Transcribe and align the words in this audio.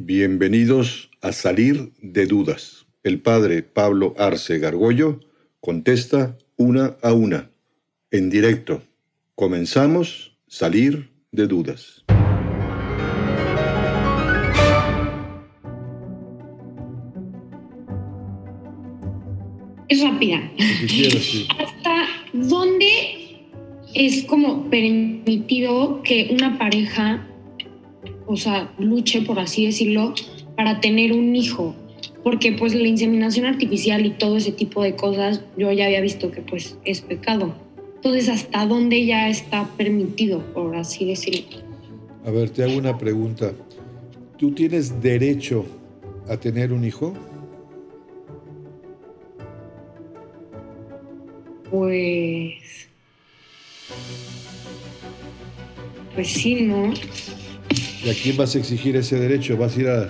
Bienvenidos 0.00 1.10
a 1.22 1.32
Salir 1.32 1.90
de 2.00 2.26
Dudas. 2.26 2.86
El 3.02 3.20
padre 3.20 3.64
Pablo 3.64 4.14
Arce 4.16 4.60
Gargollo 4.60 5.18
contesta 5.58 6.38
una 6.56 6.96
a 7.02 7.12
una, 7.12 7.50
en 8.12 8.30
directo. 8.30 8.80
Comenzamos 9.34 10.38
Salir 10.46 11.10
de 11.32 11.48
Dudas. 11.48 12.04
Es 19.88 20.00
rápida. 20.00 20.48
¿Hasta 21.58 22.06
dónde 22.32 23.42
es 23.96 24.22
como 24.26 24.70
permitido 24.70 26.02
que 26.04 26.28
una 26.30 26.56
pareja 26.56 27.26
o 28.28 28.36
sea, 28.36 28.70
luche, 28.78 29.22
por 29.22 29.40
así 29.40 29.64
decirlo, 29.64 30.14
para 30.54 30.80
tener 30.80 31.12
un 31.12 31.34
hijo. 31.34 31.74
Porque 32.22 32.52
pues 32.52 32.74
la 32.74 32.86
inseminación 32.86 33.46
artificial 33.46 34.04
y 34.04 34.10
todo 34.10 34.36
ese 34.36 34.52
tipo 34.52 34.82
de 34.82 34.94
cosas, 34.94 35.42
yo 35.56 35.72
ya 35.72 35.86
había 35.86 36.02
visto 36.02 36.30
que 36.30 36.42
pues 36.42 36.76
es 36.84 37.00
pecado. 37.00 37.54
Entonces, 37.96 38.28
¿hasta 38.28 38.66
dónde 38.66 39.06
ya 39.06 39.28
está 39.28 39.66
permitido, 39.76 40.40
por 40.52 40.76
así 40.76 41.06
decirlo? 41.06 41.46
A 42.24 42.30
ver, 42.30 42.50
te 42.50 42.62
hago 42.62 42.76
una 42.76 42.98
pregunta. 42.98 43.52
¿Tú 44.36 44.52
tienes 44.52 45.00
derecho 45.00 45.64
a 46.28 46.36
tener 46.36 46.72
un 46.72 46.84
hijo? 46.84 47.14
Pues... 51.70 52.88
Pues 56.14 56.28
sí, 56.28 56.62
¿no? 56.62 56.92
¿Y 58.04 58.10
a 58.10 58.14
quién 58.14 58.36
vas 58.36 58.54
a 58.54 58.58
exigir 58.58 58.96
ese 58.96 59.18
derecho? 59.18 59.56
¿Vas 59.56 59.76
a 59.76 59.80
ir 59.80 59.88
a, 59.88 60.08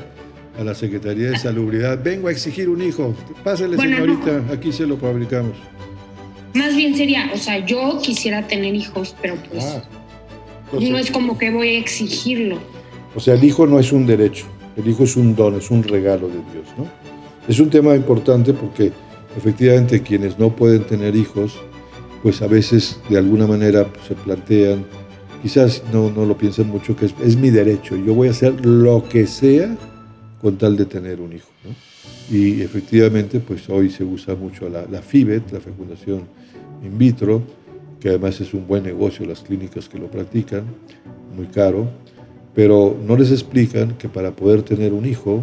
la 0.62 0.74
Secretaría 0.74 1.30
de 1.30 1.38
Salubridad? 1.38 2.02
Vengo 2.02 2.28
a 2.28 2.32
exigir 2.32 2.68
un 2.68 2.82
hijo. 2.82 3.14
Pásale, 3.44 3.76
señorita, 3.76 4.44
aquí 4.52 4.72
se 4.72 4.86
lo 4.86 4.96
fabricamos. 4.96 5.56
Más 6.54 6.74
bien 6.74 6.96
sería, 6.96 7.30
o 7.32 7.36
sea, 7.36 7.64
yo 7.64 7.98
quisiera 8.02 8.46
tener 8.46 8.74
hijos, 8.74 9.14
pero 9.22 9.36
pues 9.48 9.64
ah, 9.64 9.84
no 10.72 10.98
es 10.98 11.10
como 11.10 11.38
que 11.38 11.50
voy 11.50 11.76
a 11.76 11.78
exigirlo. 11.78 12.58
O 13.14 13.20
sea, 13.20 13.34
el 13.34 13.44
hijo 13.44 13.66
no 13.66 13.78
es 13.78 13.92
un 13.92 14.06
derecho, 14.06 14.46
el 14.76 14.88
hijo 14.88 15.04
es 15.04 15.16
un 15.16 15.36
don, 15.36 15.56
es 15.56 15.70
un 15.70 15.82
regalo 15.82 16.28
de 16.28 16.34
Dios, 16.34 16.66
¿no? 16.76 16.86
Es 17.46 17.60
un 17.60 17.70
tema 17.70 17.94
importante 17.94 18.52
porque 18.52 18.92
efectivamente 19.36 20.02
quienes 20.02 20.38
no 20.38 20.54
pueden 20.54 20.84
tener 20.84 21.16
hijos, 21.16 21.54
pues 22.22 22.42
a 22.42 22.46
veces 22.46 23.00
de 23.08 23.18
alguna 23.18 23.46
manera 23.46 23.86
se 24.06 24.14
plantean 24.14 24.84
quizás 25.42 25.82
no, 25.92 26.10
no 26.10 26.24
lo 26.24 26.36
piensen 26.36 26.68
mucho, 26.68 26.96
que 26.96 27.06
es, 27.06 27.36
mi 27.36 27.50
derecho, 27.50 27.96
yo 27.96 28.14
voy 28.14 28.28
a 28.28 28.32
hacer 28.32 28.64
lo 28.64 29.08
que 29.08 29.26
sea 29.26 29.76
con 30.40 30.56
tal 30.56 30.76
de 30.76 30.86
tener 30.86 31.20
un 31.20 31.32
hijo. 31.32 31.48
Y 32.30 32.60
efectivamente, 32.60 33.40
pues 33.40 33.68
hoy 33.68 33.90
se 33.90 34.04
usa 34.04 34.34
mucho 34.34 34.68
la, 34.68 34.84
la 34.90 35.00
FIBET, 35.00 35.50
la 35.52 35.60
fecundación 35.60 36.22
in 36.84 36.98
vitro, 36.98 37.42
que 38.00 38.10
además 38.10 38.40
es 38.40 38.54
un 38.54 38.66
buen 38.66 38.84
negocio 38.84 39.26
las 39.26 39.40
clínicas 39.40 39.88
que 39.88 39.98
lo 39.98 40.10
practican, 40.10 40.64
muy 41.36 41.46
caro, 41.46 41.88
pero 42.54 42.96
no 43.06 43.16
les 43.16 43.30
explican 43.30 43.96
que 43.98 44.08
para 44.08 44.32
poder 44.32 44.62
tener 44.62 44.92
un 44.92 45.06
hijo 45.06 45.42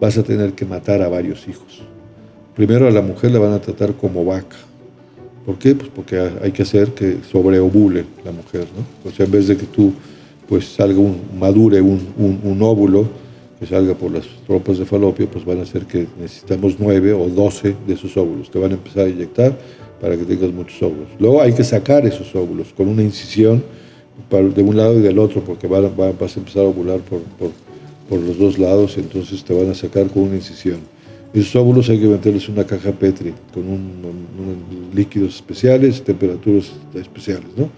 vas 0.00 0.18
a 0.18 0.22
tener 0.22 0.52
que 0.52 0.64
matar 0.64 1.02
a 1.02 1.08
varios 1.08 1.48
hijos. 1.48 1.82
Primero 2.54 2.86
a 2.86 2.90
la 2.90 3.02
mujer 3.02 3.30
la 3.30 3.38
van 3.38 3.52
a 3.52 3.60
tratar 3.60 3.94
como 3.94 4.24
vaca, 4.24 4.56
¿Por 5.48 5.58
qué? 5.58 5.74
Pues 5.74 5.88
porque 5.88 6.20
hay 6.42 6.52
que 6.52 6.60
hacer 6.60 6.88
que 6.88 7.20
sobreovule 7.32 8.04
la 8.22 8.32
mujer, 8.32 8.66
¿no? 8.76 9.10
Sea, 9.10 9.24
en 9.24 9.32
vez 9.32 9.48
de 9.48 9.56
que 9.56 9.64
tú 9.64 9.94
pues 10.46 10.66
salga 10.66 10.98
un, 10.98 11.22
madure 11.40 11.80
un, 11.80 11.98
un, 12.18 12.62
óvulo, 12.62 13.08
que 13.58 13.64
salga 13.64 13.94
por 13.94 14.12
las 14.12 14.26
tropas 14.46 14.76
de 14.76 14.84
falopio, 14.84 15.26
pues 15.26 15.46
van 15.46 15.60
a 15.60 15.62
hacer 15.62 15.86
que 15.86 16.06
necesitamos 16.20 16.74
nueve 16.78 17.14
o 17.14 17.30
doce 17.30 17.74
de 17.86 17.94
esos 17.94 18.14
óvulos. 18.18 18.50
Te 18.50 18.58
van 18.58 18.72
a 18.72 18.74
empezar 18.74 19.06
a 19.06 19.08
inyectar 19.08 19.58
para 19.98 20.18
que 20.18 20.24
tengas 20.24 20.52
muchos 20.52 20.82
óvulos. 20.82 21.08
Luego 21.18 21.40
hay 21.40 21.54
que 21.54 21.64
sacar 21.64 22.04
esos 22.04 22.34
óvulos 22.34 22.74
con 22.76 22.86
una 22.86 23.02
incisión 23.02 23.64
de 24.28 24.62
un 24.62 24.76
lado 24.76 24.98
y 24.98 25.00
del 25.00 25.18
otro, 25.18 25.40
porque 25.40 25.66
vas 25.66 25.82
a 25.82 26.38
empezar 26.40 26.64
a 26.64 26.66
ovular 26.66 27.00
por, 27.00 27.20
por, 27.38 27.52
por 28.06 28.20
los 28.20 28.38
dos 28.38 28.58
lados, 28.58 28.98
entonces 28.98 29.42
te 29.42 29.54
van 29.54 29.70
a 29.70 29.74
sacar 29.74 30.08
con 30.08 30.24
una 30.24 30.36
incisión. 30.36 30.97
Esos 31.32 31.56
óvulos 31.56 31.88
hay 31.90 31.98
que 31.98 32.06
meterles 32.06 32.48
una 32.48 32.64
caja 32.64 32.90
Petri 32.92 33.34
con 33.52 33.64
unos 33.68 34.94
líquidos 34.94 35.36
especiales, 35.36 36.02
temperaturas 36.02 36.72
especiales. 36.94 37.48
¿no? 37.56 37.68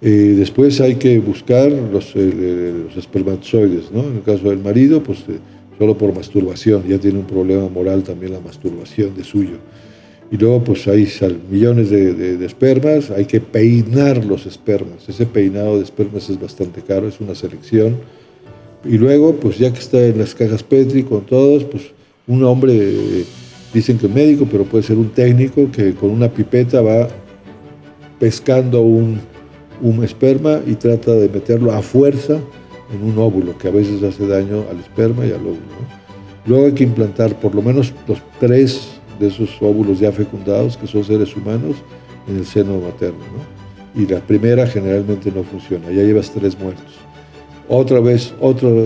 Eh, 0.00 0.34
después 0.36 0.80
hay 0.80 0.96
que 0.96 1.18
buscar 1.20 1.70
los, 1.70 2.12
eh, 2.16 2.74
los, 2.86 2.96
espermatozoides. 2.96 3.92
¿no? 3.92 4.02
En 4.02 4.16
el 4.16 4.22
caso 4.22 4.50
del 4.50 4.58
marido, 4.58 5.02
pues 5.02 5.20
eh, 5.28 5.38
solo 5.78 5.96
por 5.96 6.12
masturbación, 6.12 6.82
ya 6.88 6.98
tiene 6.98 7.20
un 7.20 7.26
problema 7.26 7.68
moral 7.68 8.02
también 8.02 8.32
la 8.32 8.40
masturbación 8.40 9.14
de 9.16 9.22
suyo. 9.22 9.58
Y 10.32 10.36
luego 10.36 10.64
pues 10.64 10.88
hay 10.88 11.06
millones 11.50 11.90
de, 11.90 12.14
de, 12.14 12.46
espermas, 12.46 13.10
hay 13.10 13.26
que 13.26 13.40
peinar 13.40 14.24
los 14.24 14.46
espermas. 14.46 15.08
Ese 15.08 15.26
peinado 15.26 15.76
de 15.76 15.84
espermas 15.84 16.28
es 16.30 16.40
bastante 16.40 16.80
caro, 16.80 17.06
es 17.06 17.20
una 17.20 17.34
selección. 17.34 17.96
Y 18.84 18.96
luego, 18.96 19.36
pues 19.36 19.58
ya 19.58 19.72
que 19.72 19.78
está 19.78 20.04
en 20.04 20.18
las 20.18 20.34
cajas 20.34 20.62
Petri 20.62 21.02
con 21.02 21.26
todos, 21.26 21.64
pues 21.64 21.92
un 22.26 22.44
hombre, 22.44 23.24
dicen 23.72 23.98
que 23.98 24.08
médico, 24.08 24.46
pero 24.50 24.64
puede 24.64 24.84
ser 24.84 24.96
un 24.96 25.10
técnico 25.10 25.70
que 25.70 25.94
con 25.94 26.10
una 26.10 26.28
pipeta 26.28 26.80
va 26.80 27.08
pescando 28.18 28.82
un, 28.82 29.20
esperma 30.04 30.60
y 30.64 30.74
trata 30.74 31.12
de 31.12 31.28
meterlo 31.28 31.72
a 31.72 31.82
fuerza 31.82 32.38
en 32.94 33.02
un 33.02 33.18
óvulo, 33.18 33.58
que 33.58 33.68
a 33.68 33.70
veces 33.72 34.02
hace 34.02 34.26
daño 34.26 34.64
al 34.70 34.78
esperma 34.78 35.26
y 35.26 35.30
al 35.30 35.40
óvulo. 35.40 36.02
Luego 36.46 36.66
hay 36.66 36.72
que 36.72 36.84
implantar 36.84 37.38
por 37.40 37.54
lo 37.54 37.62
menos 37.62 37.92
los 38.06 38.18
tres 38.38 38.90
de 39.18 39.28
esos 39.28 39.50
óvulos 39.60 39.98
ya 39.98 40.12
fecundados, 40.12 40.76
que 40.76 40.86
son 40.86 41.02
seres 41.02 41.36
humanos, 41.36 41.76
en 42.28 42.36
el 42.36 42.46
seno 42.46 42.78
materno. 42.78 43.18
Y 43.94 44.06
la 44.06 44.20
primera 44.20 44.66
generalmente 44.66 45.32
no 45.34 45.42
funciona, 45.42 45.86
ya 45.86 46.02
llevas 46.02 46.30
tres 46.30 46.58
muertos 46.58 47.02
otra 47.74 48.00
vez, 48.00 48.34
otro, 48.40 48.84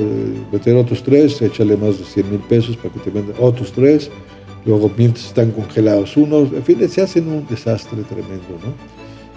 meter 0.52 0.76
otros 0.76 1.02
tres, 1.02 1.42
échale 1.42 1.76
más 1.76 1.98
de 1.98 2.04
100 2.04 2.30
mil 2.30 2.40
pesos 2.40 2.76
para 2.76 2.94
que 2.94 3.00
te 3.00 3.10
vendan 3.10 3.34
otros 3.40 3.72
tres, 3.72 4.10
luego 4.64 4.90
mientras 4.96 5.26
están 5.26 5.50
congelados 5.50 6.16
unos, 6.16 6.52
en 6.52 6.62
fin, 6.62 6.88
se 6.88 7.02
hacen 7.02 7.28
un 7.28 7.46
desastre 7.48 8.02
tremendo, 8.02 8.58
¿no? 8.64 8.72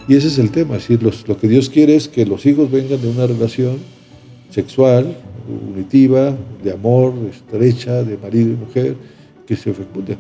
Y 0.08 0.16
ese 0.16 0.28
es 0.28 0.38
el 0.40 0.52
tema, 0.52 0.78
es 0.78 0.88
decir, 0.88 1.04
lo 1.28 1.38
que 1.38 1.48
Dios 1.48 1.70
quiere 1.70 1.96
es 1.96 2.08
que 2.08 2.26
los 2.26 2.46
hijos 2.46 2.72
vengan 2.72 3.02
de 3.02 3.10
una 3.10 3.28
relación 3.28 3.78
sexual, 4.50 5.16
unitiva, 5.76 6.36
de 6.64 6.72
amor, 6.72 7.14
estrecha, 7.30 8.04
de 8.04 8.18
marido 8.18 8.54
y 8.54 8.56
mujer, 8.56 8.96
que 9.48 9.56
se 9.56 9.74
fecunde. 9.74 10.18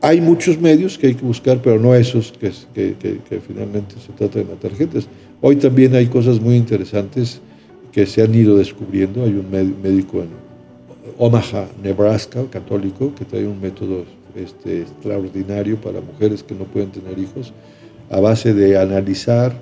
Hay 0.00 0.20
muchos 0.20 0.60
medios 0.60 0.98
que 0.98 1.08
hay 1.08 1.14
que 1.14 1.24
buscar, 1.24 1.60
pero 1.62 1.78
no 1.78 1.94
esos 1.94 2.32
que, 2.32 2.50
que, 2.74 2.96
que 2.96 3.40
finalmente 3.40 3.94
se 4.04 4.12
trata 4.12 4.40
de 4.40 4.44
matar 4.44 4.74
gentes. 4.74 5.06
Hoy 5.40 5.56
también 5.56 5.94
hay 5.94 6.06
cosas 6.06 6.40
muy 6.40 6.56
interesantes 6.56 7.40
que 7.92 8.06
se 8.06 8.22
han 8.22 8.34
ido 8.34 8.56
descubriendo. 8.56 9.22
Hay 9.22 9.34
un 9.34 9.50
médico 9.50 10.22
en 10.22 10.30
Omaha, 11.18 11.68
Nebraska, 11.82 12.44
católico, 12.50 13.14
que 13.14 13.24
trae 13.24 13.46
un 13.46 13.60
método 13.60 14.04
este, 14.34 14.80
extraordinario 14.80 15.76
para 15.76 16.00
mujeres 16.00 16.42
que 16.42 16.54
no 16.54 16.64
pueden 16.64 16.90
tener 16.90 17.18
hijos, 17.18 17.52
a 18.10 18.18
base 18.18 18.54
de 18.54 18.78
analizar 18.78 19.52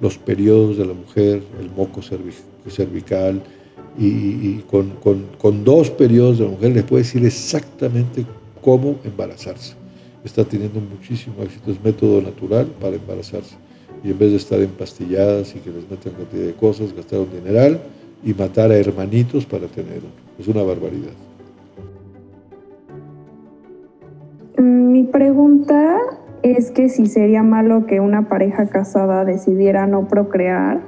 los 0.00 0.18
periodos 0.18 0.76
de 0.76 0.86
la 0.86 0.94
mujer, 0.94 1.42
el 1.60 1.70
moco 1.70 2.00
cervical, 2.02 3.42
y, 4.00 4.58
con, 4.70 4.90
con, 4.90 5.26
con, 5.38 5.64
dos 5.64 5.90
periodos 5.90 6.38
de 6.38 6.44
la 6.44 6.50
mujer 6.52 6.70
le 6.70 6.84
puede 6.84 7.02
decir 7.02 7.24
exactamente 7.24 8.24
cómo 8.62 8.96
embarazarse. 9.02 9.74
Está 10.22 10.44
teniendo 10.44 10.80
muchísimo 10.80 11.42
éxito, 11.42 11.72
es 11.72 11.82
método 11.82 12.22
natural 12.22 12.66
para 12.80 12.94
embarazarse 12.94 13.56
y 14.02 14.10
en 14.10 14.18
vez 14.18 14.30
de 14.30 14.36
estar 14.36 14.60
empastilladas 14.60 15.54
y 15.54 15.58
que 15.58 15.70
les 15.70 15.90
metan 15.90 16.12
cantidad 16.12 16.46
de 16.46 16.54
cosas, 16.54 16.94
gastar 16.94 17.20
un 17.20 17.30
dineral 17.30 17.80
y 18.24 18.34
matar 18.34 18.70
a 18.70 18.76
hermanitos 18.76 19.46
para 19.46 19.66
tener 19.66 19.98
uno. 19.98 20.28
Es 20.38 20.48
una 20.48 20.62
barbaridad. 20.62 21.12
Mi 24.58 25.04
pregunta 25.04 25.98
es 26.42 26.70
que 26.70 26.88
si 26.88 27.06
sería 27.06 27.42
malo 27.42 27.86
que 27.86 28.00
una 28.00 28.28
pareja 28.28 28.68
casada 28.68 29.24
decidiera 29.24 29.86
no 29.86 30.08
procrear, 30.08 30.80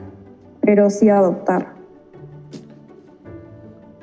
pero 0.60 0.90
sí 0.90 1.08
adoptar. 1.08 1.74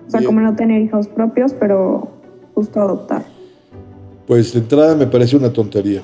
O 0.07 0.09
sea, 0.09 0.23
como 0.23 0.39
no 0.39 0.55
tener 0.55 0.81
hijos 0.81 1.07
propios, 1.09 1.53
pero 1.53 2.07
justo 2.55 2.81
adoptar. 2.81 3.23
Pues 4.25 4.53
de 4.53 4.59
entrada 4.59 4.95
me 4.95 5.07
parece 5.07 5.35
una 5.35 5.51
tontería 5.51 6.01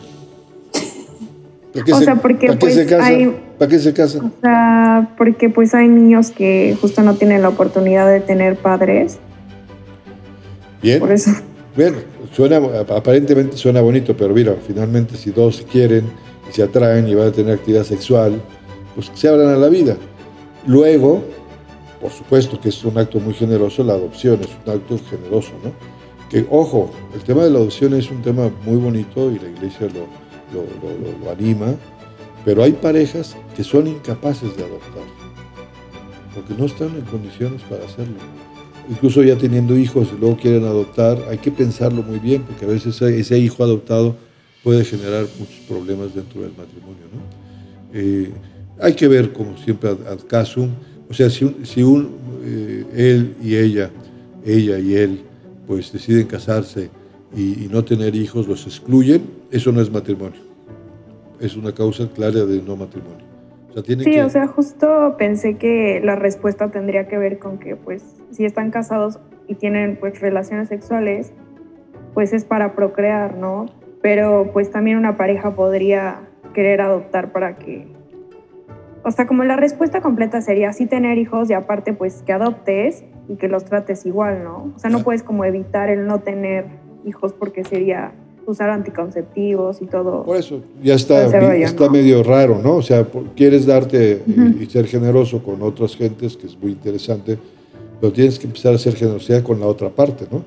o 1.81 1.99
sea, 2.01 2.15
porque 2.15 2.53
pues 2.53 2.77
hay, 2.93 3.35
¿Para 3.57 3.69
qué 3.69 3.79
se 3.79 3.93
casan? 3.93 4.25
O 4.25 4.31
sea, 4.41 5.13
porque 5.17 5.49
pues 5.49 5.73
hay 5.73 5.87
niños 5.87 6.31
que 6.31 6.77
justo 6.79 7.01
no 7.01 7.15
tienen 7.15 7.41
la 7.41 7.49
oportunidad 7.49 8.07
de 8.09 8.19
tener 8.19 8.55
padres. 8.55 9.17
Bien. 10.81 10.99
Por 10.99 11.11
eso. 11.11 11.31
Bueno, 11.75 11.97
suena, 12.31 12.57
aparentemente 12.95 13.57
suena 13.57 13.81
bonito, 13.81 14.15
pero 14.15 14.33
mira, 14.33 14.55
finalmente 14.67 15.15
si 15.15 15.31
dos 15.31 15.57
se 15.57 15.63
quieren 15.63 16.05
y 16.47 16.53
se 16.53 16.61
atraen 16.61 17.07
y 17.07 17.15
van 17.15 17.29
a 17.29 17.31
tener 17.31 17.55
actividad 17.55 17.83
sexual, 17.83 18.39
pues 18.93 19.09
se 19.13 19.27
abran 19.27 19.47
a 19.47 19.55
la 19.55 19.69
vida. 19.69 19.97
Luego, 20.67 21.23
por 21.99 22.11
supuesto 22.11 22.59
que 22.59 22.69
es 22.69 22.83
un 22.83 22.97
acto 22.97 23.19
muy 23.19 23.33
generoso, 23.33 23.83
la 23.83 23.93
adopción 23.93 24.39
es 24.41 24.49
un 24.65 24.73
acto 24.73 24.99
generoso, 25.09 25.51
¿no? 25.63 25.71
Que, 26.29 26.45
ojo, 26.49 26.91
el 27.15 27.21
tema 27.21 27.43
de 27.43 27.49
la 27.49 27.57
adopción 27.57 27.93
es 27.93 28.11
un 28.11 28.21
tema 28.21 28.51
muy 28.65 28.77
bonito 28.77 29.31
y 29.31 29.39
la 29.39 29.49
iglesia 29.49 29.87
lo, 29.87 30.22
lo 30.53 31.31
anima, 31.31 31.75
pero 32.45 32.63
hay 32.63 32.73
parejas 32.73 33.35
que 33.55 33.63
son 33.63 33.87
incapaces 33.87 34.55
de 34.57 34.63
adoptar, 34.63 35.03
porque 36.35 36.53
no 36.57 36.65
están 36.65 36.89
en 36.95 37.01
condiciones 37.01 37.61
para 37.63 37.85
hacerlo. 37.85 38.15
Incluso 38.89 39.23
ya 39.23 39.37
teniendo 39.37 39.77
hijos 39.77 40.09
y 40.13 40.19
luego 40.19 40.35
quieren 40.35 40.65
adoptar, 40.65 41.17
hay 41.29 41.37
que 41.37 41.51
pensarlo 41.51 42.03
muy 42.03 42.19
bien, 42.19 42.43
porque 42.43 42.65
a 42.65 42.67
veces 42.67 43.01
ese 43.01 43.37
hijo 43.39 43.63
adoptado 43.63 44.15
puede 44.61 44.83
generar 44.83 45.25
muchos 45.39 45.59
problemas 45.67 46.13
dentro 46.13 46.41
del 46.41 46.51
matrimonio. 46.51 47.03
¿no? 47.13 47.21
Eh, 47.93 48.31
hay 48.81 48.93
que 48.93 49.07
ver, 49.07 49.31
como 49.31 49.57
siempre, 49.57 49.89
al 49.89 50.25
caso, 50.27 50.67
o 51.09 51.13
sea, 51.13 51.29
si, 51.29 51.55
si 51.63 51.81
un, 51.81 52.09
eh, 52.43 52.85
él 52.93 53.35
y 53.41 53.55
ella, 53.55 53.89
ella 54.45 54.79
y 54.79 54.95
él, 54.95 55.21
pues 55.65 55.93
deciden 55.93 56.27
casarse 56.27 56.89
y, 57.35 57.67
no 57.71 57.83
tener 57.83 58.15
hijos, 58.15 58.47
los 58.47 58.65
excluyen, 58.65 59.23
eso 59.51 59.71
no 59.71 59.81
es 59.81 59.91
matrimonio. 59.91 60.39
Es 61.39 61.55
una 61.55 61.73
causa 61.73 62.07
clara 62.09 62.45
de 62.45 62.61
no 62.61 62.75
matrimonio. 62.75 63.25
O 63.69 63.73
sea, 63.73 63.83
sí, 63.83 64.19
o 64.19 64.29
sea, 64.29 64.47
justo 64.47 65.15
pensé 65.17 65.57
que 65.57 65.99
la 66.03 66.15
respuesta 66.15 66.69
tendría 66.69 67.07
que 67.07 67.17
ver 67.17 67.39
con 67.39 67.57
que, 67.57 67.75
pues, 67.75 68.03
si 68.31 68.45
están 68.45 68.69
casados 68.69 69.19
y 69.47 69.55
tienen, 69.55 69.97
pues, 69.99 70.21
relaciones 70.21 70.69
sexuales, 70.69 71.31
pues 72.13 72.33
es 72.33 72.45
para 72.45 72.75
procrear, 72.75 73.35
¿no? 73.35 73.65
Pero, 74.01 74.51
pues, 74.53 74.69
también 74.69 74.97
una 74.97 75.17
pareja 75.17 75.55
podría 75.55 76.21
querer 76.53 76.81
adoptar 76.81 77.31
para 77.31 77.57
que 77.57 77.87
o 79.05 79.11
sea, 79.11 79.27
como 79.27 79.43
la 79.43 79.57
respuesta 79.57 79.99
completa 79.99 80.41
sería 80.41 80.71
sí 80.71 80.85
tener 80.85 81.17
hijos 81.17 81.49
y 81.49 81.53
aparte 81.53 81.91
pues 81.93 82.23
que 82.23 82.31
adoptes 82.31 83.03
y 83.27 83.35
que 83.35 83.49
los 83.49 83.65
trates 83.65 84.05
igual, 84.05 84.43
¿no? 84.43 84.71
O 84.75 84.79
sea, 84.79 84.89
no 84.89 84.99
puedes 84.99 85.23
como 85.23 85.43
evitar 85.43 85.89
el 85.89 86.07
no 86.07 86.19
tener 86.19 86.65
hijos 87.05 87.33
porque 87.33 87.63
sería 87.63 88.13
usar 88.45 88.69
anticonceptivos 88.69 89.81
y 89.81 89.85
todo. 89.85 90.23
Por 90.23 90.37
eso, 90.37 90.61
ya 90.83 90.95
está, 90.95 91.25
está 91.55 91.89
medio 91.89 92.23
raro, 92.23 92.59
¿no? 92.61 92.75
O 92.75 92.81
sea, 92.81 93.07
quieres 93.35 93.65
darte 93.65 94.21
y 94.59 94.65
ser 94.65 94.87
generoso 94.87 95.41
con 95.41 95.61
otras 95.61 95.95
gentes, 95.95 96.35
que 96.35 96.47
es 96.47 96.57
muy 96.57 96.71
interesante, 96.71 97.37
pero 98.01 98.11
tienes 98.11 98.37
que 98.37 98.47
empezar 98.47 98.73
a 98.73 98.77
ser 98.77 98.95
generosidad 98.95 99.43
con 99.43 99.59
la 99.59 99.67
otra 99.67 99.89
parte, 99.89 100.25
¿no? 100.29 100.43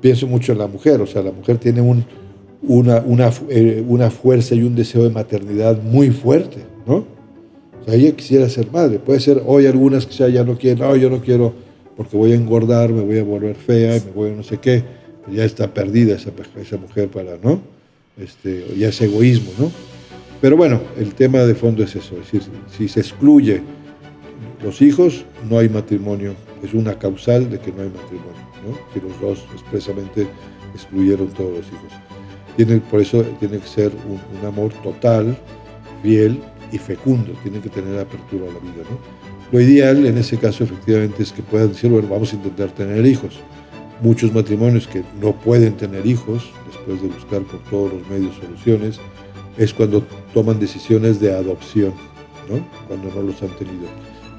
Pienso 0.00 0.26
mucho 0.26 0.52
en 0.52 0.58
la 0.58 0.66
mujer, 0.66 1.00
o 1.00 1.06
sea, 1.06 1.22
la 1.22 1.32
mujer 1.32 1.56
tiene 1.56 1.80
un, 1.80 2.04
una, 2.62 3.02
una, 3.06 3.30
eh, 3.48 3.82
una 3.88 4.10
fuerza 4.10 4.54
y 4.54 4.62
un 4.62 4.74
deseo 4.74 5.02
de 5.02 5.10
maternidad 5.10 5.80
muy 5.82 6.10
fuerte, 6.10 6.58
¿no? 6.86 7.16
ella 7.94 8.12
quisiera 8.16 8.48
ser 8.48 8.70
madre. 8.72 8.98
Puede 8.98 9.20
ser 9.20 9.42
hoy 9.46 9.66
algunas 9.66 10.06
que 10.06 10.12
sea, 10.12 10.28
ya 10.28 10.42
no 10.44 10.58
quieren, 10.58 10.80
no, 10.80 10.96
yo 10.96 11.08
no 11.08 11.20
quiero 11.20 11.52
porque 11.96 12.16
voy 12.16 12.32
a 12.32 12.34
engordar, 12.34 12.92
me 12.92 13.02
voy 13.02 13.18
a 13.18 13.24
volver 13.24 13.56
fea, 13.56 14.00
me 14.04 14.12
voy 14.12 14.30
a 14.30 14.34
no 14.34 14.42
sé 14.42 14.58
qué. 14.58 14.82
Ya 15.32 15.44
está 15.44 15.72
perdida 15.72 16.16
esa, 16.16 16.76
mujer 16.76 17.08
para, 17.08 17.36
¿no? 17.42 17.60
Este, 18.16 18.66
ya 18.76 18.88
es 18.88 19.00
egoísmo, 19.00 19.50
¿no? 19.58 19.72
Pero 20.40 20.56
bueno, 20.56 20.80
el 20.98 21.14
tema 21.14 21.40
de 21.40 21.54
fondo 21.54 21.82
es 21.82 21.96
eso, 21.96 22.16
si 22.76 22.88
se 22.88 23.00
excluye 23.00 23.62
los 24.62 24.82
hijos, 24.82 25.24
no 25.48 25.58
hay 25.58 25.68
matrimonio, 25.68 26.34
es 26.62 26.74
una 26.74 26.98
causal 26.98 27.50
de 27.50 27.58
que 27.58 27.72
no 27.72 27.82
hay 27.82 27.88
matrimonio, 27.88 28.46
¿no? 28.66 28.78
Si 28.92 29.00
los 29.00 29.20
dos 29.20 29.44
expresamente 29.52 30.26
excluyeron 30.74 31.28
todos 31.28 31.58
los 31.58 31.66
hijos. 31.66 31.92
Tiene, 32.56 32.78
por 32.78 33.00
eso 33.00 33.22
tiene 33.38 33.58
que 33.58 33.66
ser 33.66 33.92
un, 34.08 34.20
un 34.38 34.46
amor 34.46 34.72
total, 34.82 35.36
fiel, 36.02 36.40
y 36.72 36.78
fecundo, 36.78 37.32
tienen 37.42 37.62
que 37.62 37.68
tener 37.68 37.98
apertura 37.98 38.44
a 38.44 38.52
la 38.52 38.60
vida. 38.60 38.84
¿no? 38.90 38.98
Lo 39.52 39.60
ideal 39.60 40.04
en 40.06 40.18
ese 40.18 40.36
caso 40.38 40.64
efectivamente 40.64 41.22
es 41.22 41.32
que 41.32 41.42
puedan 41.42 41.68
decir, 41.68 41.90
bueno, 41.90 42.08
vamos 42.08 42.32
a 42.32 42.36
intentar 42.36 42.70
tener 42.70 43.04
hijos. 43.06 43.38
Muchos 44.02 44.32
matrimonios 44.32 44.86
que 44.86 45.02
no 45.20 45.32
pueden 45.32 45.76
tener 45.76 46.06
hijos, 46.06 46.50
después 46.66 47.00
de 47.02 47.08
buscar 47.08 47.42
por 47.42 47.60
todos 47.70 47.92
los 47.94 48.08
medios 48.08 48.34
soluciones, 48.36 49.00
es 49.56 49.72
cuando 49.72 50.02
toman 50.34 50.60
decisiones 50.60 51.18
de 51.18 51.34
adopción, 51.34 51.92
¿no? 52.48 52.66
cuando 52.88 53.10
no 53.14 53.22
los 53.22 53.42
han 53.42 53.56
tenido. 53.56 53.86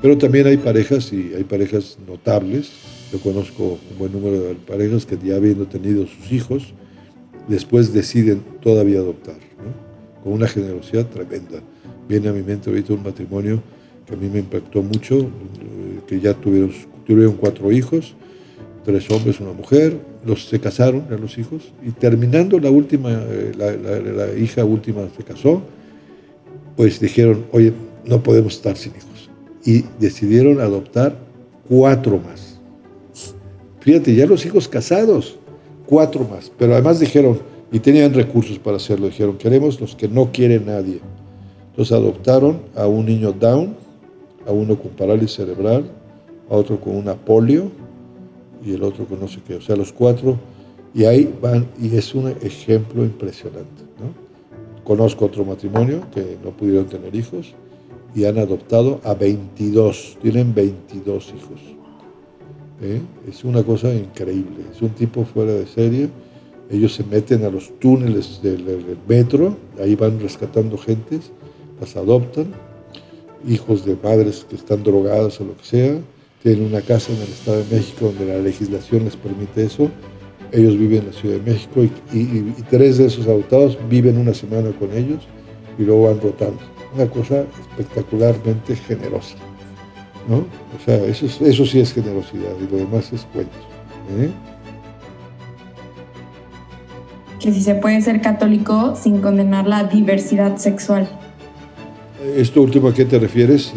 Pero 0.01 0.17
también 0.17 0.45
hay 0.47 0.57
parejas 0.57 1.11
y 1.11 1.33
hay 1.35 1.43
parejas 1.43 1.97
notables. 2.07 2.71
Yo 3.11 3.19
conozco 3.19 3.79
un 3.91 3.97
buen 3.97 4.11
número 4.11 4.39
de 4.39 4.53
parejas 4.55 5.05
que 5.05 5.17
ya 5.17 5.37
habiendo 5.37 5.65
tenido 5.65 6.05
sus 6.05 6.31
hijos, 6.31 6.73
después 7.47 7.93
deciden 7.93 8.43
todavía 8.61 8.99
adoptar, 8.99 9.35
¿no? 9.35 10.23
con 10.23 10.33
una 10.33 10.47
generosidad 10.47 11.07
tremenda 11.07 11.61
viene 12.07 12.29
a 12.29 12.33
mi 12.33 12.41
mente 12.41 12.69
ahorita 12.69 12.93
un 12.93 13.03
matrimonio 13.03 13.61
que 14.05 14.13
a 14.13 14.17
mí 14.17 14.29
me 14.29 14.39
impactó 14.39 14.81
mucho, 14.81 15.19
eh, 15.19 15.99
que 16.07 16.19
ya 16.19 16.33
tuvieron, 16.33 16.71
tuvieron 17.05 17.33
cuatro 17.33 17.71
hijos, 17.71 18.15
tres 18.87 19.11
hombres, 19.11 19.41
una 19.41 19.51
mujer, 19.51 19.99
los 20.25 20.47
se 20.47 20.61
casaron 20.61 21.07
a 21.11 21.15
los 21.17 21.37
hijos 21.37 21.73
y 21.85 21.91
terminando 21.91 22.57
la 22.57 22.71
última, 22.71 23.11
eh, 23.11 23.51
la, 23.57 24.39
hija 24.39 24.63
última 24.63 25.01
se 25.15 25.25
casó, 25.25 25.61
pues 26.77 26.97
dijeron, 26.97 27.47
oye, 27.51 27.73
no 28.05 28.23
podemos 28.23 28.55
estar 28.55 28.77
sin 28.77 28.93
hijos. 28.93 29.29
Y 29.65 29.83
decidieron 29.99 30.61
adoptar 30.61 31.17
cuatro 31.67 32.17
más. 32.17 32.61
Fíjate, 33.81 34.15
ya 34.15 34.25
los 34.25 34.45
hijos 34.45 34.69
casados, 34.69 35.37
cuatro 35.85 36.25
más. 36.25 36.49
Pero 36.57 36.71
además 36.71 37.01
dijeron, 37.01 37.39
y 37.69 37.79
tenían 37.79 38.13
recursos 38.13 38.57
para 38.57 38.77
hacerlo, 38.77 39.07
dijeron, 39.07 39.37
queremos 39.37 39.81
los 39.81 39.97
que 39.97 40.07
no 40.07 40.31
quiere 40.31 40.61
nadie. 40.61 41.01
Entonces 41.71 41.91
adoptaron 41.91 42.61
a 42.73 42.87
un 42.87 43.05
niño 43.05 43.33
Down, 43.33 43.75
a 44.47 44.53
uno 44.53 44.79
con 44.79 44.91
parálisis 44.91 45.35
cerebral, 45.35 45.91
a 46.49 46.55
otro 46.55 46.79
con 46.79 46.95
una 46.95 47.15
polio 47.15 47.69
y 48.67 48.73
el 48.73 48.83
otro 48.83 49.05
con 49.05 49.19
no 49.19 49.27
sé 49.27 49.39
qué. 49.45 49.55
O 49.55 49.61
sea, 49.61 49.75
los 49.75 49.91
cuatro. 49.91 50.37
Y 50.93 51.05
ahí 51.05 51.33
van, 51.41 51.67
y 51.79 51.95
es 51.95 52.13
un 52.15 52.27
ejemplo 52.41 53.03
impresionante. 53.03 53.83
Conozco 54.83 55.25
otro 55.25 55.43
matrimonio 55.43 56.01
que 56.13 56.37
no 56.43 56.51
pudieron 56.51 56.85
tener 56.85 57.13
hijos 57.13 57.53
y 58.15 58.23
han 58.25 58.37
adoptado 58.37 59.01
a 59.03 59.13
22, 59.13 60.17
tienen 60.21 60.53
22 60.53 61.33
hijos. 61.35 61.59
¿Eh? 62.81 63.01
Es 63.29 63.43
una 63.43 63.63
cosa 63.63 63.93
increíble, 63.93 64.63
es 64.73 64.81
un 64.81 64.89
tipo 64.89 65.25
fuera 65.25 65.51
de 65.51 65.67
serie. 65.67 66.09
Ellos 66.69 66.93
se 66.93 67.03
meten 67.03 67.43
a 67.43 67.49
los 67.49 67.77
túneles 67.79 68.41
del, 68.41 68.65
del 68.65 68.97
metro, 69.07 69.57
ahí 69.79 69.95
van 69.95 70.19
rescatando 70.19 70.77
gentes 70.77 71.31
las 71.79 71.95
adoptan, 71.95 72.47
hijos 73.47 73.85
de 73.85 73.95
padres 73.95 74.45
que 74.49 74.55
están 74.55 74.83
drogados 74.83 75.39
o 75.41 75.45
lo 75.45 75.57
que 75.57 75.63
sea, 75.63 75.99
tienen 76.47 76.65
una 76.65 76.79
casa 76.79 77.11
en 77.11 77.17
el 77.17 77.27
Estado 77.27 77.57
de 77.57 77.75
México 77.75 78.05
donde 78.05 78.33
la 78.33 78.41
legislación 78.41 79.03
les 79.03 79.17
permite 79.17 79.65
eso, 79.65 79.89
ellos 80.53 80.77
viven 80.77 80.99
en 80.99 81.07
la 81.07 81.11
Ciudad 81.11 81.39
de 81.39 81.51
México 81.51 81.83
y, 82.13 82.53
tres 82.69 82.97
de 82.97 83.07
esos 83.07 83.27
adoptados 83.27 83.77
viven 83.89 84.17
una 84.17 84.33
semana 84.33 84.69
con 84.71 84.93
ellos 84.93 85.27
y 85.77 85.83
luego 85.83 86.03
van 86.03 86.21
rotando. 86.21 86.59
Una 86.95 87.07
cosa 87.07 87.43
espectacularmente 87.59 88.77
generosa. 88.77 89.35
¿no? 90.29 90.37
O 90.37 90.85
sea, 90.85 90.95
eso, 91.03 91.25
eso 91.25 91.65
sí 91.65 91.81
es 91.81 91.93
generosidad 91.93 92.53
y 92.61 92.71
lo 92.71 92.77
demás 92.77 93.11
es 93.11 93.27
cuento. 93.33 93.57
¿eh? 94.17 94.29
Que 97.41 97.51
si 97.51 97.61
se 97.61 97.75
puede 97.75 98.01
ser 98.01 98.21
católico 98.21 98.95
sin 98.95 99.19
condenar 99.19 99.67
la 99.67 99.83
diversidad 99.83 100.55
sexual. 100.55 101.09
¿Esto 102.37 102.61
último 102.61 102.87
a 102.87 102.93
qué 102.93 103.03
te 103.03 103.19
refieres? 103.19 103.73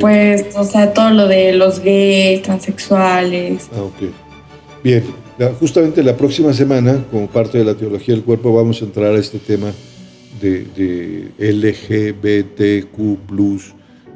Pues, 0.00 0.46
o 0.56 0.64
sea, 0.64 0.92
todo 0.92 1.10
lo 1.10 1.28
de 1.28 1.52
los 1.52 1.80
gays, 1.80 2.42
transexuales. 2.42 3.68
Ah, 3.72 3.82
ok. 3.82 4.10
Bien, 4.82 5.04
justamente 5.60 6.02
la 6.02 6.16
próxima 6.16 6.52
semana, 6.52 7.04
como 7.10 7.28
parte 7.28 7.58
de 7.58 7.64
la 7.64 7.74
teología 7.74 8.14
del 8.14 8.24
cuerpo, 8.24 8.52
vamos 8.52 8.82
a 8.82 8.84
entrar 8.84 9.14
a 9.14 9.18
este 9.18 9.38
tema 9.38 9.72
de, 10.40 11.30
LGBTQ, 11.38 12.96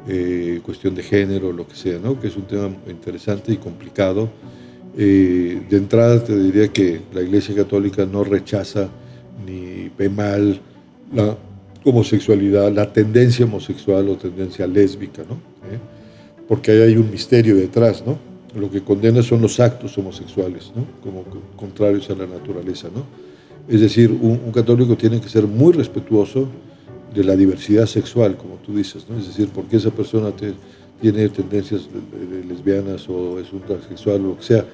eh, 0.07 0.59
cuestión 0.63 0.95
de 0.95 1.03
género, 1.03 1.51
lo 1.51 1.67
que 1.67 1.75
sea, 1.75 1.99
¿no? 1.99 2.19
que 2.19 2.27
es 2.27 2.35
un 2.35 2.43
tema 2.43 2.69
interesante 2.89 3.51
y 3.51 3.57
complicado. 3.57 4.29
Eh, 4.97 5.61
de 5.69 5.77
entrada 5.77 6.23
te 6.23 6.37
diría 6.37 6.67
que 6.67 7.01
la 7.13 7.21
Iglesia 7.21 7.55
Católica 7.55 8.05
no 8.05 8.23
rechaza 8.23 8.89
ni 9.45 9.89
ve 9.97 10.09
mal 10.09 10.59
la 11.13 11.37
homosexualidad, 11.83 12.71
la 12.71 12.91
tendencia 12.91 13.45
homosexual 13.45 14.09
o 14.09 14.15
tendencia 14.15 14.67
lésbica, 14.67 15.23
¿no? 15.23 15.35
¿Eh? 15.35 15.79
Porque 16.47 16.71
ahí 16.71 16.81
hay 16.81 16.97
un 16.97 17.09
misterio 17.09 17.55
detrás, 17.55 18.03
¿no? 18.05 18.17
Lo 18.59 18.69
que 18.69 18.81
condena 18.81 19.23
son 19.23 19.41
los 19.41 19.59
actos 19.59 19.97
homosexuales, 19.97 20.71
¿no? 20.75 20.85
Como 21.03 21.23
contrarios 21.55 22.09
a 22.09 22.15
la 22.15 22.27
naturaleza, 22.27 22.89
¿no? 22.93 23.03
Es 23.67 23.81
decir, 23.81 24.11
un, 24.11 24.51
católico 24.51 24.97
tiene 24.97 25.21
que 25.21 25.29
ser 25.29 25.47
muy 25.47 25.71
respetuoso 25.71 26.47
de 27.13 27.23
la 27.23 27.35
diversidad 27.35 27.85
sexual, 27.85 28.37
como 28.37 28.55
tú 28.55 28.75
dices, 28.75 29.05
¿no? 29.09 29.17
Es 29.17 29.27
decir, 29.27 29.49
porque 29.53 29.77
esa 29.77 29.91
persona 29.91 30.31
tiene 31.01 31.29
tendencias 31.29 31.87
lesbianas 32.47 33.07
o 33.09 33.39
es 33.39 33.51
un 33.53 33.61
transexual 33.61 34.21
o 34.25 34.29
lo 34.29 34.37
que 34.37 34.43
sea, 34.43 34.65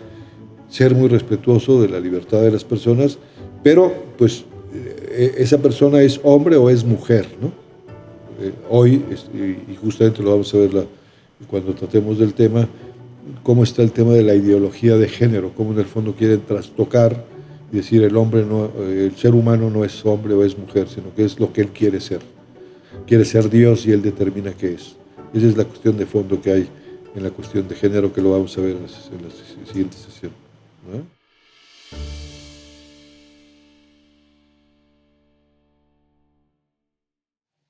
ser 0.69 0.95
muy 0.95 1.07
respetuoso 1.07 1.81
de 1.81 1.89
la 1.89 1.99
libertad 1.99 2.41
de 2.41 2.51
las 2.51 2.63
personas, 2.63 3.17
pero 3.63 3.93
pues 4.17 4.45
esa 5.17 5.57
persona 5.57 6.01
es 6.01 6.19
hombre 6.23 6.55
o 6.55 6.69
es 6.69 6.83
mujer, 6.83 7.27
¿no? 7.41 7.51
Eh, 8.39 8.53
hoy, 8.69 9.03
y 9.33 9.75
justamente 9.75 10.21
lo 10.21 10.31
vamos 10.31 10.53
a 10.53 10.57
ver 10.57 10.87
cuando 11.49 11.73
tratemos 11.73 12.19
del 12.19 12.33
tema, 12.33 12.67
cómo 13.43 13.63
está 13.63 13.81
el 13.81 13.91
tema 13.91 14.13
de 14.13 14.23
la 14.23 14.35
ideología 14.35 14.95
de 14.97 15.07
género, 15.07 15.51
cómo 15.55 15.73
en 15.73 15.79
el 15.79 15.85
fondo 15.85 16.13
quieren 16.13 16.41
trastocar 16.41 17.25
y 17.71 17.77
decir 17.77 18.03
el 18.03 18.15
hombre 18.15 18.45
no, 18.45 18.71
el 18.79 19.15
ser 19.15 19.33
humano 19.33 19.69
no 19.69 19.83
es 19.83 20.05
hombre 20.05 20.33
o 20.33 20.43
es 20.43 20.57
mujer, 20.57 20.87
sino 20.87 21.13
que 21.15 21.25
es 21.25 21.39
lo 21.39 21.51
que 21.51 21.61
él 21.61 21.69
quiere 21.69 21.99
ser. 21.99 22.19
Quiere 23.05 23.25
ser 23.25 23.49
Dios 23.49 23.85
y 23.85 23.91
él 23.91 24.01
determina 24.01 24.51
qué 24.53 24.73
es. 24.73 24.95
Esa 25.33 25.47
es 25.47 25.57
la 25.57 25.65
cuestión 25.65 25.97
de 25.97 26.05
fondo 26.05 26.39
que 26.41 26.51
hay 26.51 26.67
en 27.15 27.23
la 27.23 27.31
cuestión 27.31 27.67
de 27.67 27.75
género 27.75 28.13
que 28.13 28.21
lo 28.21 28.31
vamos 28.31 28.57
a 28.57 28.61
ver 28.61 28.75
en 28.75 28.83
la, 28.83 29.67
siguiente 29.67 29.97
sesión. 29.97 30.31